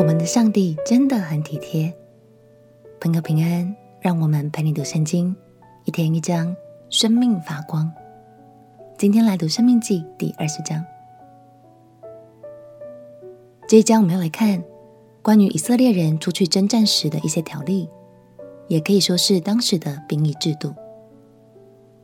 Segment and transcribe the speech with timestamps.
[0.00, 1.94] 我们的上帝真的很体贴。
[3.02, 5.36] 朋友平安，让我们陪你读圣经，
[5.84, 6.56] 一天一章，
[6.88, 7.92] 生命发光。
[8.96, 10.82] 今天来读《生命记》第二十章。
[13.68, 14.64] 这一章我们要来看
[15.20, 17.86] 关于以色列人出去征战时的一些条例，
[18.68, 20.74] 也可以说是当时的兵役制度。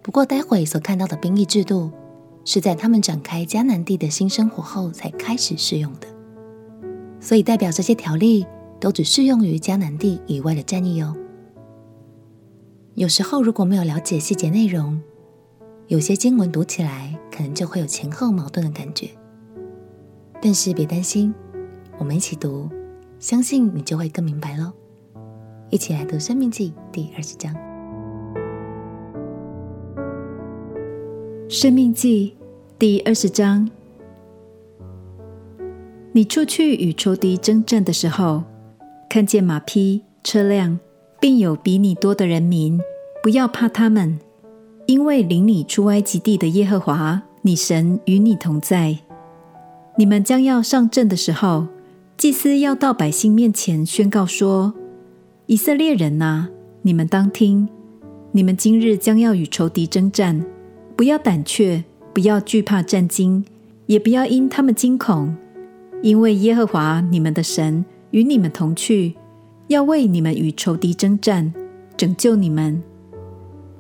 [0.03, 1.91] 不过，待会所看到的兵役制度，
[2.45, 6.07] 是在他们展开迦南地的新生活后才开始适用的，
[7.27, 8.47] 所以代表这些条例
[8.79, 11.13] 都只适用于迦南地以外的战役哦。
[12.95, 15.03] 有时候如果没有了解细节内容，
[15.89, 19.09] 有些经文读起来可能就会有前后矛盾的感觉。
[20.41, 21.35] 但是别担心，
[21.99, 22.71] 我们一起读，
[23.19, 24.73] 相信你就会更明白喽。
[25.69, 27.53] 一起来读《生命记》第二十章，
[31.49, 32.37] 《生命记》
[32.79, 33.69] 第二十章。
[36.17, 38.43] 你出去与仇敌征战的时候，
[39.07, 40.81] 看见马匹、车辆，
[41.21, 42.81] 并有比你多的人民，
[43.23, 44.19] 不要怕他们，
[44.87, 48.97] 因为领你出埃及地的耶和华，你神与你同在。
[49.99, 51.67] 你们将要上阵的时候，
[52.17, 54.73] 祭司要到百姓面前宣告说
[55.45, 56.49] ：“以色列人哪，
[56.81, 57.69] 你们当听，
[58.33, 60.43] 你们今日将要与仇敌征战，
[60.97, 63.45] 不要胆怯，不要惧怕战惊，
[63.85, 65.37] 也不要因他们惊恐，
[66.07, 69.17] 因为耶和华你们的神与你们同去。”
[69.67, 71.53] 要为你们与仇敌征战，
[71.97, 72.81] 拯救你们。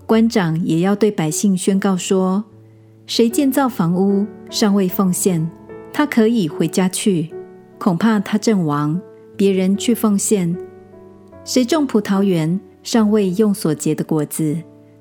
[0.04, 2.42] 官长也要对百姓宣告说：
[3.06, 5.48] 谁建造房屋尚未奉献，
[5.92, 7.32] 他可以回家去，
[7.78, 9.00] 恐怕他阵亡，
[9.36, 10.56] 别人去奉献。
[11.44, 14.56] 谁种葡萄园尚未用所结的果子，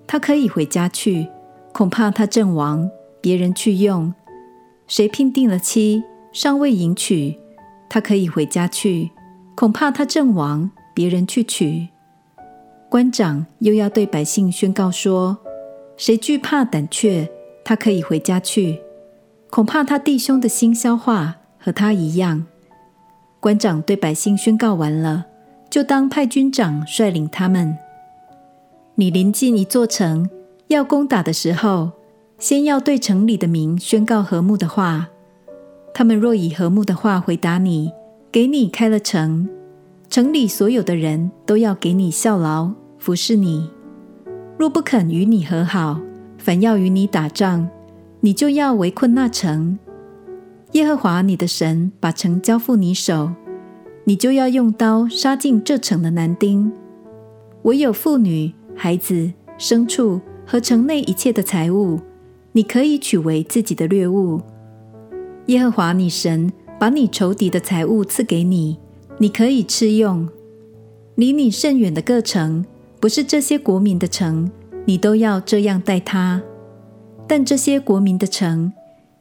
[0.06, 1.28] 他可以回家去，
[1.74, 2.88] 恐怕他阵亡，
[3.20, 4.14] 别人去用。
[4.86, 6.04] 谁聘定了妻
[6.36, 7.40] 尚未迎娶，
[7.90, 9.10] 他可以回家去。
[9.56, 11.88] 恐怕他阵亡，别人去娶。
[12.90, 15.38] 官长又要对百姓宣告说：
[15.96, 17.32] 谁惧怕胆怯，
[17.64, 18.82] 他可以回家去。
[19.50, 22.46] 恐怕他弟兄的心消化和他一样。
[23.40, 25.28] 官长对百姓宣告完了，
[25.70, 27.78] 就当派军长率领他们。
[28.96, 30.30] 你临近一座城
[30.68, 31.94] 要攻打的时候，
[32.38, 35.08] 先要对城里的民宣告和睦的话。
[35.98, 37.90] 他们若以和睦的话回答你，
[38.30, 39.48] 给你开了城，
[40.10, 42.70] 城里所有的人都要给你效劳，
[43.00, 43.70] 服侍你。
[44.58, 46.02] 若不肯与你和好，
[46.38, 47.70] 反要与你打仗，
[48.20, 49.80] 你就要围困那城。
[50.74, 53.32] 耶和华你的神把城交付你手，
[54.04, 56.74] 你就要用刀杀尽这城的男丁，
[57.62, 62.02] 唯有妇女、孩子、牲畜和城内一切的财物，
[62.52, 64.42] 你可以取为自己的掠物。
[65.48, 66.52] 耶和华你神。
[66.78, 68.78] 把你仇敌的财物赐给你，
[69.18, 70.28] 你可以吃用。
[71.16, 72.66] 离你甚远的各城，
[73.00, 74.52] 不是这些国民的城，
[74.84, 76.42] 你都要这样待他。
[77.28, 78.74] 但这些国民的城，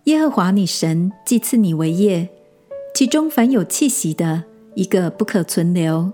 [0.05, 2.29] 耶和华你神既赐你为业，
[2.93, 4.43] 其中凡有气息的，
[4.75, 6.11] 一个不可存留。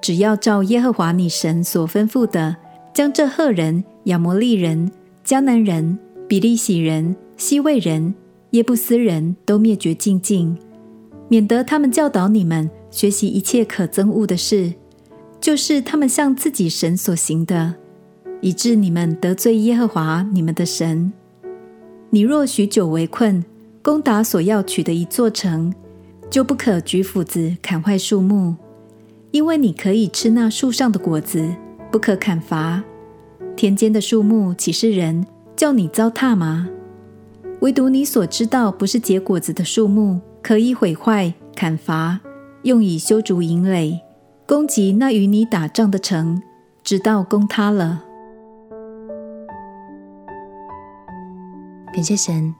[0.00, 2.56] 只要照耶和华你神所吩咐的，
[2.94, 4.90] 将这赫人、亚摩利人、
[5.22, 8.14] 迦南人、比利洗人、希未人。
[8.52, 10.56] 耶布斯人都灭绝净尽，
[11.28, 14.74] 免得他们教导你们学习一切可憎恶的事，
[15.40, 17.74] 就是他们向自己神所行的，
[18.42, 21.10] 以致你们得罪耶和华你们的神。
[22.10, 23.42] 你若许久围困，
[23.80, 25.72] 攻打所要取的一座城，
[26.28, 28.56] 就不可举斧子砍坏树木，
[29.30, 31.48] 因为你可以吃那树上的果子，
[31.90, 32.84] 不可砍伐。
[33.56, 35.26] 田间的树木岂是人
[35.56, 36.68] 叫你糟蹋吗？
[37.62, 42.18] 唯独你所知道不是结果子的树木，可以毁坏、砍伐，
[42.64, 44.02] 用以修筑营垒，
[44.48, 46.42] 攻击那与你打仗的城，
[46.82, 48.02] 直到攻塌了。
[51.94, 52.52] 感谢神，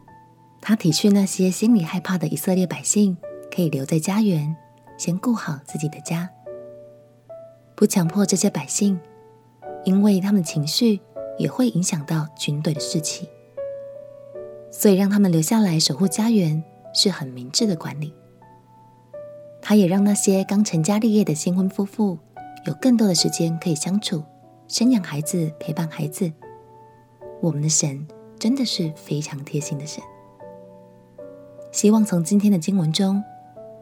[0.60, 3.16] 他体恤那些心里害怕的以色列百姓，
[3.52, 4.54] 可以留在家园，
[4.96, 6.30] 先顾好自己的家，
[7.74, 9.00] 不强迫这些百姓，
[9.84, 11.00] 因为他们的情绪
[11.38, 13.28] 也会影响到军队的士气。
[14.72, 16.60] 所以让他们留下来守护家园
[16.94, 18.12] 是很明智的管理。
[19.60, 22.18] 他也让那些刚成家立业的新婚夫妇
[22.66, 24.24] 有更多的时间可以相处、
[24.66, 26.32] 生养孩子、陪伴孩子。
[27.40, 28.04] 我们的神
[28.38, 30.02] 真的是非常贴心的神。
[31.70, 33.22] 希望从今天的经文中，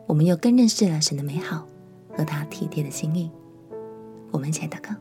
[0.06, 1.66] 我们又更认识了神的美好
[2.14, 3.30] 和他体贴的心意。
[4.30, 4.94] 我们一起来祷告：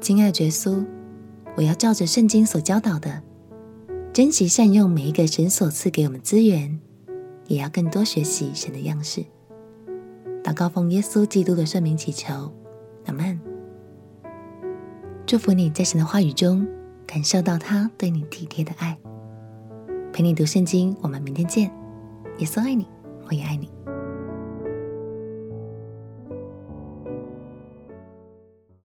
[0.00, 0.84] 亲爱的耶稣，
[1.56, 3.22] 我要照着圣经所教导的。
[4.18, 6.80] 珍惜善用每一个神所赐给我们资源，
[7.46, 9.24] 也要更多学习神的样式，
[10.42, 12.52] 祷告奉耶稣基督的圣名祈求，
[13.06, 13.38] 阿门。
[15.24, 16.66] 祝福你在神的话语中
[17.06, 18.98] 感受到他对你体贴的爱。
[20.12, 21.70] 陪你读圣经，我们明天见。
[22.38, 22.88] 耶稣爱你，
[23.28, 23.70] 我也爱你。